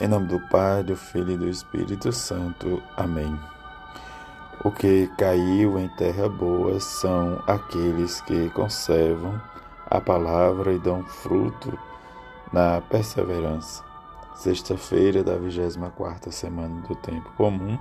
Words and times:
Em 0.00 0.06
nome 0.06 0.28
do 0.28 0.38
Pai, 0.38 0.84
do 0.84 0.94
Filho 0.94 1.32
e 1.32 1.36
do 1.36 1.48
Espírito 1.48 2.12
Santo. 2.12 2.80
Amém. 2.96 3.36
O 4.62 4.70
que 4.70 5.08
caiu 5.18 5.76
em 5.76 5.88
terra 5.88 6.28
boa 6.28 6.78
são 6.78 7.42
aqueles 7.48 8.20
que 8.20 8.48
conservam 8.50 9.42
a 9.90 10.00
palavra 10.00 10.72
e 10.72 10.78
dão 10.78 11.02
fruto 11.02 11.76
na 12.52 12.80
perseverança. 12.80 13.82
Sexta-feira 14.36 15.24
da 15.24 15.36
24 15.36 16.30
semana 16.30 16.80
do 16.82 16.94
tempo 16.94 17.32
comum. 17.36 17.76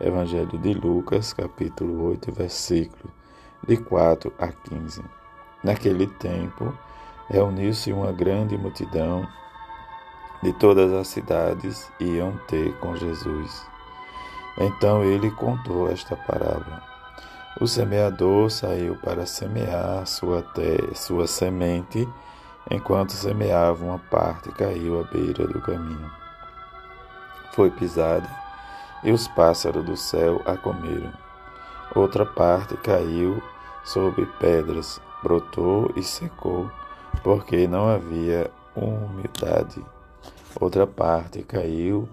Evangelho 0.00 0.56
de 0.58 0.74
Lucas, 0.74 1.32
capítulo 1.32 2.04
8, 2.10 2.30
versículo 2.30 3.12
de 3.66 3.76
4 3.78 4.32
a 4.38 4.46
15. 4.46 5.02
Naquele 5.64 6.06
tempo, 6.06 6.72
reuniu-se 7.28 7.92
uma 7.92 8.12
grande 8.12 8.56
multidão 8.56 9.26
de 10.42 10.52
todas 10.52 10.92
as 10.92 11.08
cidades 11.08 11.90
iam 11.98 12.36
ter 12.46 12.72
com 12.78 12.96
Jesus. 12.96 13.66
Então 14.58 15.04
ele 15.04 15.30
contou 15.30 15.90
esta 15.90 16.16
parábola. 16.16 16.82
O 17.60 17.66
semeador 17.66 18.50
saiu 18.50 18.96
para 18.96 19.26
semear 19.26 20.06
sua, 20.06 20.42
te, 20.42 20.94
sua 20.94 21.26
semente, 21.26 22.08
enquanto 22.70 23.12
semeava 23.12 23.84
uma 23.84 23.98
parte 23.98 24.50
caiu 24.52 25.00
à 25.00 25.04
beira 25.04 25.46
do 25.46 25.60
caminho. 25.60 26.10
Foi 27.52 27.70
pisada 27.70 28.28
e 29.02 29.10
os 29.10 29.26
pássaros 29.28 29.84
do 29.84 29.96
céu 29.96 30.40
a 30.44 30.56
comeram. 30.56 31.12
Outra 31.94 32.24
parte 32.26 32.76
caiu 32.76 33.42
sobre 33.84 34.26
pedras, 34.38 35.00
brotou 35.22 35.90
e 35.96 36.02
secou, 36.02 36.70
porque 37.22 37.66
não 37.66 37.88
havia 37.88 38.50
umidade. 38.76 39.84
Outra 40.60 40.86
parte 40.86 41.42
caiu 41.42 42.08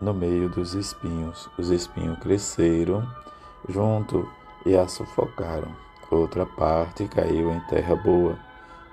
no 0.00 0.12
meio 0.12 0.48
dos 0.48 0.74
espinhos. 0.74 1.48
Os 1.58 1.70
espinhos 1.70 2.18
cresceram 2.18 3.06
junto 3.68 4.28
e 4.66 4.76
a 4.76 4.86
sufocaram. 4.88 5.74
Outra 6.10 6.44
parte 6.44 7.06
caiu 7.06 7.52
em 7.52 7.60
terra 7.66 7.94
boa, 7.94 8.38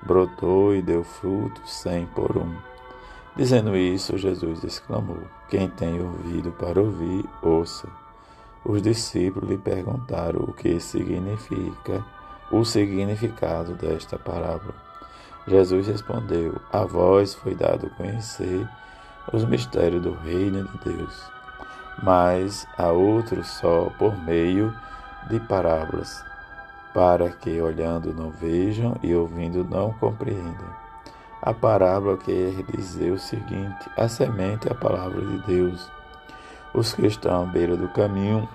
brotou 0.03 0.75
e 0.75 0.81
deu 0.81 1.03
fruto 1.03 1.61
cem 1.65 2.05
por 2.07 2.37
um. 2.37 2.55
Dizendo 3.35 3.75
isso, 3.75 4.17
Jesus 4.17 4.63
exclamou: 4.63 5.19
Quem 5.49 5.69
tem 5.69 6.01
ouvido 6.01 6.51
para 6.51 6.81
ouvir, 6.81 7.25
ouça. 7.41 7.87
Os 8.63 8.81
discípulos 8.81 9.49
lhe 9.49 9.57
perguntaram 9.57 10.41
o 10.41 10.53
que 10.53 10.79
significa 10.79 12.03
o 12.51 12.63
significado 12.63 13.75
desta 13.75 14.17
parábola. 14.17 14.84
Jesus 15.47 15.87
respondeu: 15.87 16.55
A 16.71 16.85
vós 16.85 17.35
foi 17.35 17.53
dado 17.53 17.89
conhecer 17.91 18.67
os 19.31 19.45
mistérios 19.45 20.01
do 20.01 20.13
reino 20.13 20.67
de 20.67 20.95
Deus, 20.95 21.23
mas 22.01 22.67
a 22.77 22.89
outros 22.89 23.47
só 23.47 23.91
por 23.97 24.17
meio 24.23 24.73
de 25.29 25.39
parábolas, 25.41 26.23
para 26.93 27.29
que 27.29 27.61
olhando 27.61 28.13
não 28.13 28.31
vejam 28.31 28.95
e 29.03 29.13
ouvindo 29.13 29.63
não 29.63 29.93
compreendam. 29.93 30.85
A 31.41 31.53
parábola 31.53 32.17
quer 32.17 32.63
dizer 32.75 33.11
o 33.11 33.19
seguinte: 33.19 33.89
a 33.95 34.07
semente 34.07 34.67
é 34.67 34.71
a 34.71 34.75
palavra 34.75 35.21
de 35.21 35.37
Deus. 35.45 35.91
Os 36.73 36.93
que 36.93 37.05
estão 37.05 37.43
à 37.43 37.45
beira 37.45 37.77
do 37.77 37.87
caminho 37.89 38.49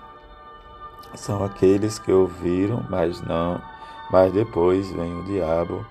são 1.14 1.44
aqueles 1.44 1.98
que 1.98 2.12
ouviram, 2.12 2.84
mas 2.90 3.20
não, 3.22 3.62
mas 4.10 4.32
depois 4.32 4.90
vem 4.90 5.20
o 5.20 5.24
diabo 5.24 5.86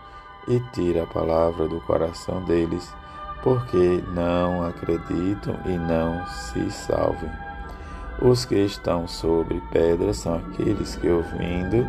e 0.48 0.60
tira 0.72 1.04
a 1.04 1.08
palavra 1.08 1.68
do 1.68 1.80
coração 1.82 2.44
deles 2.44 2.94
porque 3.44 4.04
não 4.14 4.66
acreditam 4.66 5.56
e 5.66 5.78
não 5.78 6.26
se 6.28 6.70
salvem. 6.72 7.30
Os 8.22 8.44
que 8.44 8.56
estão 8.56 9.08
sobre 9.08 9.62
pedras 9.72 10.18
são 10.18 10.36
aqueles 10.36 10.96
que, 10.98 11.08
ouvindo, 11.08 11.86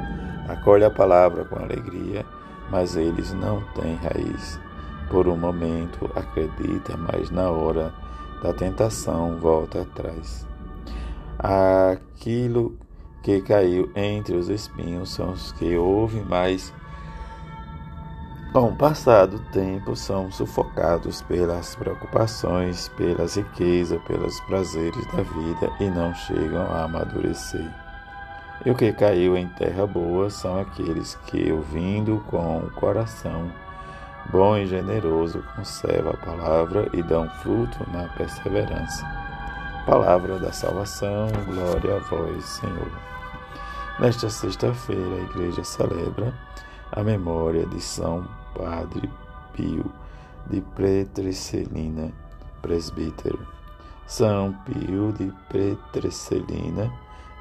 acolhem 0.48 0.86
a 0.86 0.90
palavra 0.90 1.44
com 1.44 1.56
alegria, 1.56 2.24
mas 2.70 2.96
eles 2.96 3.32
não 3.32 3.60
têm 3.74 3.96
raiz. 3.96 4.60
Por 5.10 5.26
um 5.26 5.36
momento 5.36 6.08
acredita, 6.14 6.96
mas 6.96 7.30
na 7.30 7.50
hora 7.50 7.92
da 8.42 8.52
tentação 8.52 9.38
volta 9.38 9.82
atrás. 9.82 10.46
Aquilo 11.36 12.76
que 13.22 13.40
caiu 13.40 13.90
entre 13.96 14.36
os 14.36 14.48
espinhos 14.48 15.10
são 15.10 15.32
os 15.32 15.50
que 15.52 15.76
ouvem, 15.76 16.24
mas 16.28 16.72
com 18.52 18.68
o 18.68 18.74
passar 18.74 19.26
do 19.26 19.38
tempo, 19.38 19.94
são 19.94 20.30
sufocados 20.30 21.22
pelas 21.22 21.76
preocupações, 21.76 22.88
pelas 22.88 23.36
riquezas, 23.36 24.02
pelos 24.02 24.40
prazeres 24.40 25.06
da 25.06 25.22
vida 25.22 25.70
e 25.78 25.88
não 25.88 26.12
chegam 26.14 26.62
a 26.62 26.84
amadurecer. 26.84 27.68
E 28.64 28.70
o 28.70 28.74
que 28.74 28.92
caiu 28.92 29.36
em 29.36 29.46
terra 29.48 29.86
boa 29.86 30.28
são 30.28 30.60
aqueles 30.60 31.14
que, 31.26 31.50
ouvindo 31.52 32.22
com 32.28 32.58
o 32.58 32.70
coração 32.72 33.50
bom 34.30 34.56
e 34.56 34.66
generoso, 34.66 35.42
conservam 35.54 36.12
a 36.12 36.16
palavra 36.16 36.88
e 36.92 37.02
dão 37.02 37.28
fruto 37.42 37.78
na 37.92 38.04
perseverança. 38.08 39.06
Palavra 39.86 40.38
da 40.38 40.52
salvação, 40.52 41.28
glória 41.46 41.96
a 41.96 42.00
vós, 42.00 42.44
Senhor. 42.44 42.90
Nesta 43.98 44.28
sexta-feira, 44.28 45.16
a 45.16 45.20
igreja 45.20 45.64
celebra 45.64 46.34
a 46.92 47.02
memória 47.02 47.64
de 47.66 47.80
São 47.80 48.26
Padre 48.54 49.10
Pio 49.52 49.90
de 50.46 50.60
Petrecelina, 50.60 52.12
presbítero. 52.60 53.46
São 54.06 54.52
Pio 54.64 55.12
de 55.12 55.32
Petrecelina, 55.48 56.92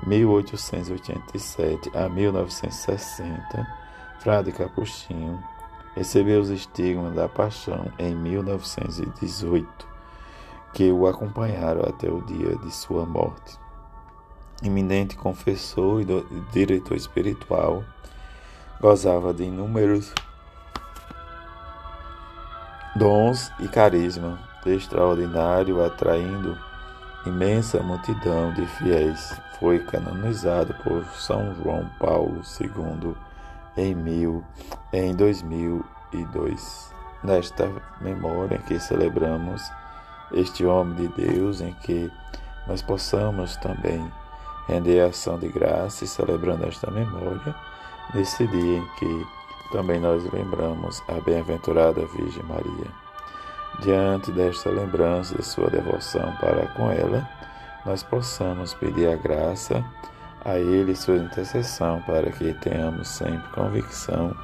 1887 0.05 1.97
a 1.97 2.07
1960, 2.07 3.67
frade 4.19 4.51
capuchinho, 4.51 5.43
recebeu 5.95 6.41
os 6.41 6.49
estigmas 6.49 7.13
da 7.15 7.27
paixão 7.27 7.91
em 7.97 8.15
1918, 8.15 9.87
que 10.73 10.91
o 10.91 11.07
acompanharam 11.07 11.81
até 11.81 12.09
o 12.09 12.21
dia 12.21 12.55
de 12.57 12.71
sua 12.71 13.05
morte. 13.05 13.57
Eminente 14.63 15.15
confessor 15.15 16.01
e 16.01 16.05
diretor 16.51 16.95
espiritual, 16.95 17.83
gozava 18.79 19.33
de 19.33 19.43
inúmeros 19.43 20.13
dons 22.99 23.49
e 23.61 23.67
carisma 23.69 24.37
extraordinário, 24.65 25.83
atraindo 25.83 26.57
imensa 27.25 27.81
multidão 27.81 28.53
de 28.53 28.65
fiéis. 28.67 29.39
Foi 29.57 29.79
canonizado 29.79 30.73
por 30.83 31.05
São 31.15 31.55
João 31.55 31.89
Paulo 31.97 32.41
II 32.59 33.15
em, 33.77 33.95
mil, 33.95 34.43
em 34.91 35.15
2002. 35.15 36.93
Nesta 37.23 37.71
memória 38.01 38.57
em 38.57 38.61
que 38.61 38.77
celebramos 38.79 39.61
este 40.33 40.65
homem 40.65 40.95
de 40.95 41.07
Deus, 41.07 41.61
em 41.61 41.73
que 41.73 42.11
nós 42.67 42.81
possamos 42.81 43.55
também 43.57 44.11
render 44.67 44.99
ação 44.99 45.39
de 45.39 45.47
graça 45.47 46.03
e 46.03 46.07
celebrando 46.07 46.65
esta 46.65 46.91
memória, 46.91 47.55
nesse 48.13 48.45
dia 48.45 48.77
em 48.77 48.87
que 48.97 49.38
também 49.71 49.99
nós 49.99 50.23
lembramos 50.31 51.01
a 51.07 51.13
bem-aventurada 51.21 52.05
Virgem 52.07 52.43
Maria. 52.43 52.91
Diante 53.81 54.31
desta 54.31 54.69
lembrança 54.69 55.35
de 55.35 55.45
sua 55.45 55.69
devoção 55.69 56.35
para 56.39 56.67
com 56.73 56.91
ela, 56.91 57.27
nós 57.85 58.03
possamos 58.03 58.73
pedir 58.73 59.07
a 59.07 59.15
graça 59.15 59.83
a 60.43 60.57
Ele 60.57 60.95
sua 60.95 61.17
intercessão 61.17 62.01
para 62.01 62.31
que 62.31 62.53
tenhamos 62.55 63.07
sempre 63.07 63.47
convicção 63.51 64.35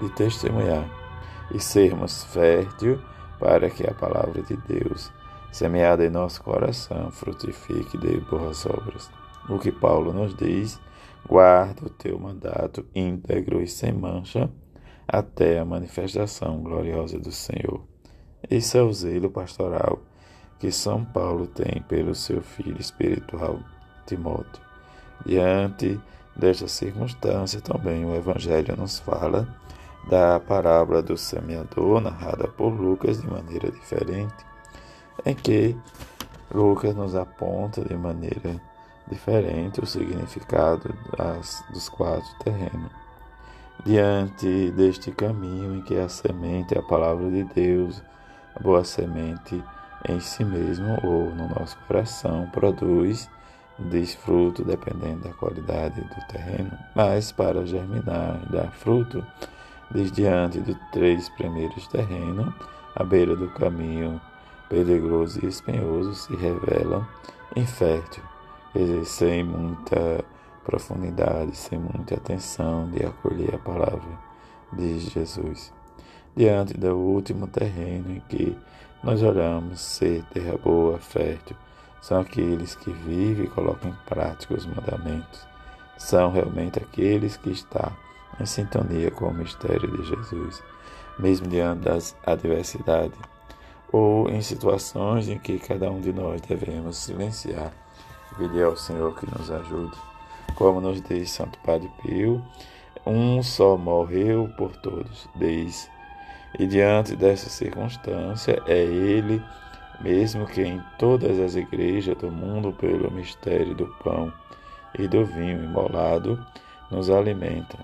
de 0.00 0.08
testemunhar 0.10 0.84
e 1.52 1.60
sermos 1.60 2.24
fértil 2.24 3.00
para 3.38 3.68
que 3.68 3.86
a 3.86 3.92
palavra 3.92 4.40
de 4.42 4.56
Deus, 4.56 5.12
semeada 5.50 6.04
em 6.04 6.10
nosso 6.10 6.42
coração, 6.42 7.10
frutifique 7.10 7.98
de 7.98 8.20
boas 8.20 8.64
obras. 8.64 9.10
O 9.48 9.58
que 9.58 9.70
Paulo 9.70 10.12
nos 10.12 10.34
diz 10.34 10.80
guarda 11.28 11.86
o 11.86 11.90
teu 11.90 12.18
mandato 12.18 12.84
íntegro 12.94 13.60
e 13.60 13.66
sem 13.66 13.92
mancha 13.92 14.50
até 15.06 15.58
a 15.58 15.64
manifestação 15.64 16.62
gloriosa 16.62 17.18
do 17.18 17.32
Senhor. 17.32 17.82
Esse 18.50 18.78
é 18.78 18.82
o 18.82 18.92
zelo 18.92 19.30
pastoral 19.30 20.00
que 20.58 20.70
São 20.70 21.04
Paulo 21.04 21.46
tem 21.46 21.82
pelo 21.88 22.14
seu 22.14 22.40
filho 22.40 22.80
espiritual 22.80 23.58
Timóteo. 24.06 24.62
Diante 25.26 26.00
desta 26.36 26.68
circunstância, 26.68 27.60
também 27.60 28.04
o 28.04 28.14
Evangelho 28.14 28.76
nos 28.76 28.98
fala 28.98 29.48
da 30.08 30.40
parábola 30.40 31.02
do 31.02 31.16
semeador, 31.16 32.00
narrada 32.00 32.48
por 32.48 32.70
Lucas 32.70 33.20
de 33.20 33.26
maneira 33.28 33.70
diferente, 33.70 34.44
em 35.24 35.34
que 35.34 35.76
Lucas 36.52 36.94
nos 36.94 37.14
aponta 37.14 37.82
de 37.84 37.94
maneira 37.94 38.60
diferente 39.08 39.80
o 39.80 39.86
significado 39.86 40.94
das, 41.16 41.64
dos 41.72 41.88
quatro 41.88 42.28
terrenos. 42.44 43.01
Diante 43.84 44.70
deste 44.70 45.10
caminho 45.10 45.76
em 45.76 45.82
que 45.82 45.96
a 45.96 46.08
semente 46.08 46.74
é 46.74 46.78
a 46.78 46.82
palavra 46.82 47.28
de 47.30 47.42
Deus, 47.44 48.02
a 48.54 48.62
boa 48.62 48.84
semente 48.84 49.62
em 50.08 50.20
si 50.20 50.44
mesmo 50.44 50.98
ou 51.02 51.30
no 51.34 51.48
nosso 51.48 51.76
coração 51.86 52.48
produz 52.52 53.28
desfruto 53.78 54.64
dependendo 54.64 55.22
da 55.22 55.32
qualidade 55.34 56.00
do 56.00 56.26
terreno, 56.28 56.70
mas 56.94 57.32
para 57.32 57.66
germinar 57.66 58.40
e 58.46 58.52
dar 58.52 58.70
fruto, 58.70 59.24
desde 59.90 60.26
antes 60.26 60.62
dos 60.62 60.76
três 60.92 61.28
primeiros 61.30 61.86
terrenos, 61.88 62.52
à 62.94 63.02
beira 63.02 63.34
do 63.34 63.48
caminho 63.50 64.20
pedregoso 64.68 65.40
e 65.42 65.48
espinhoso, 65.48 66.14
se 66.14 66.34
revela 66.36 67.06
infértil, 67.56 68.22
sem 69.04 69.44
muita 69.44 70.24
profundidade, 70.64 71.56
sem 71.56 71.78
muita 71.78 72.14
atenção 72.14 72.90
de 72.90 73.04
acolher 73.04 73.54
a 73.54 73.58
palavra 73.58 74.18
de 74.72 74.98
Jesus. 74.98 75.72
Diante 76.34 76.74
do 76.74 76.96
último 76.96 77.46
terreno 77.46 78.12
em 78.12 78.20
que 78.20 78.56
nós 79.02 79.22
olhamos 79.22 79.80
ser 79.80 80.24
terra 80.32 80.56
boa, 80.56 80.98
fértil, 80.98 81.56
são 82.00 82.20
aqueles 82.20 82.74
que 82.74 82.90
vivem 82.90 83.44
e 83.44 83.48
colocam 83.48 83.90
em 83.90 83.96
prática 84.06 84.54
os 84.54 84.66
mandamentos. 84.66 85.46
São 85.98 86.32
realmente 86.32 86.78
aqueles 86.78 87.36
que 87.36 87.50
estão 87.50 87.92
em 88.40 88.46
sintonia 88.46 89.10
com 89.10 89.26
o 89.26 89.34
mistério 89.34 89.90
de 89.96 90.04
Jesus, 90.04 90.62
mesmo 91.18 91.46
diante 91.48 91.82
das 91.82 92.16
adversidades 92.26 93.18
ou 93.92 94.28
em 94.30 94.40
situações 94.40 95.28
em 95.28 95.38
que 95.38 95.58
cada 95.58 95.90
um 95.90 96.00
de 96.00 96.12
nós 96.12 96.40
devemos 96.40 96.96
silenciar 96.96 97.72
e 98.32 98.34
pedir 98.36 98.64
ao 98.64 98.76
Senhor 98.76 99.14
que 99.14 99.26
nos 99.30 99.50
ajude. 99.50 100.11
Como 100.54 100.80
nos 100.80 101.00
diz 101.02 101.30
Santo 101.30 101.58
Padre 101.60 101.90
Pio, 102.02 102.42
um 103.06 103.42
só 103.42 103.76
morreu 103.76 104.48
por 104.56 104.76
todos, 104.76 105.28
desde 105.34 105.90
e 106.58 106.66
diante 106.66 107.16
dessa 107.16 107.48
circunstância 107.48 108.62
é 108.66 108.82
ele 108.82 109.42
mesmo 110.00 110.46
que 110.46 110.62
em 110.62 110.82
todas 110.98 111.38
as 111.38 111.54
igrejas 111.54 112.16
do 112.16 112.30
mundo 112.30 112.72
pelo 112.72 113.10
mistério 113.10 113.74
do 113.74 113.86
pão 114.02 114.32
e 114.98 115.06
do 115.06 115.24
vinho 115.24 115.62
imolado 115.62 116.44
nos 116.90 117.08
alimenta, 117.08 117.78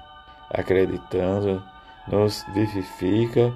acreditando, 0.50 1.62
nos 2.08 2.44
vivifica 2.52 3.52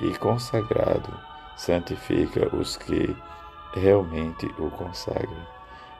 e 0.00 0.16
consagrado, 0.18 1.12
santifica 1.56 2.54
os 2.54 2.76
que 2.76 3.16
realmente 3.74 4.46
o 4.58 4.70
consagram 4.70 5.51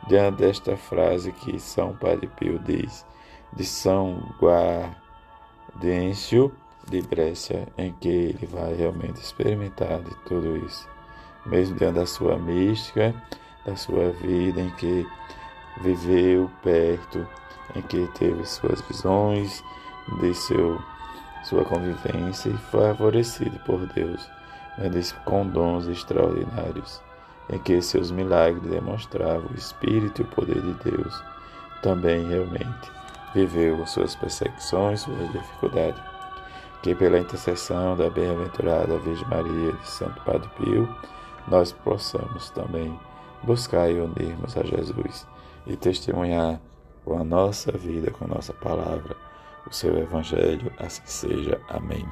diante 0.08 0.38
desta 0.38 0.76
frase 0.76 1.32
que 1.32 1.58
São 1.58 1.96
Padre 1.96 2.28
Pio 2.38 2.58
diz 2.58 3.04
de 3.52 3.64
São 3.64 4.34
Guardêncio 4.40 6.52
de 6.88 7.02
Brescia, 7.02 7.68
em 7.78 7.92
que 7.92 8.08
ele 8.08 8.46
vai 8.46 8.74
realmente 8.74 9.20
experimentar 9.20 10.00
de 10.00 10.14
tudo 10.26 10.56
isso, 10.66 10.88
mesmo 11.46 11.76
diante 11.76 11.94
da 11.94 12.06
sua 12.06 12.36
mística, 12.38 13.14
da 13.64 13.76
sua 13.76 14.10
vida 14.10 14.60
em 14.60 14.70
que 14.70 15.06
viveu 15.80 16.50
perto, 16.62 17.26
em 17.76 17.82
que 17.82 18.08
teve 18.18 18.44
suas 18.44 18.80
visões, 18.82 19.62
de 20.20 20.34
seu, 20.34 20.82
sua 21.44 21.64
convivência 21.64 22.48
e 22.48 22.58
foi 22.58 22.80
favorecido 22.80 23.56
por 23.60 23.86
Deus 23.94 24.28
né, 24.78 24.90
com 25.24 25.46
dons 25.46 25.86
extraordinários 25.86 27.00
em 27.52 27.58
que 27.58 27.80
seus 27.82 28.10
milagres 28.10 28.62
demonstravam 28.62 29.48
o 29.50 29.56
Espírito 29.56 30.22
e 30.22 30.24
o 30.24 30.28
poder 30.28 30.60
de 30.60 30.90
Deus, 30.90 31.22
também 31.82 32.26
realmente 32.26 32.90
viveu 33.34 33.86
suas 33.86 34.16
perseguições, 34.16 35.02
suas 35.02 35.32
dificuldades. 35.32 36.02
Que 36.82 36.94
pela 36.94 37.18
intercessão 37.18 37.96
da 37.96 38.10
bem-aventurada 38.10 38.98
Virgem 38.98 39.28
Maria 39.28 39.72
de 39.72 39.88
Santo 39.88 40.20
Padre 40.24 40.48
Pio, 40.56 40.88
nós 41.46 41.72
possamos 41.72 42.50
também 42.50 42.98
buscar 43.42 43.90
e 43.90 44.00
unirmos 44.00 44.56
a 44.56 44.62
Jesus 44.64 45.26
e 45.66 45.76
testemunhar 45.76 46.58
com 47.04 47.18
a 47.18 47.24
nossa 47.24 47.70
vida, 47.72 48.10
com 48.10 48.24
a 48.24 48.28
nossa 48.28 48.52
palavra, 48.52 49.16
o 49.66 49.72
seu 49.72 49.96
Evangelho, 49.98 50.72
assim 50.78 51.02
seja. 51.04 51.60
Amém. 51.68 52.06